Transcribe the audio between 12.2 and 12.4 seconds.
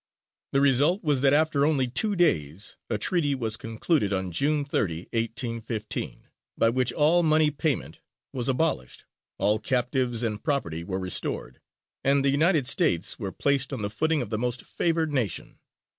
the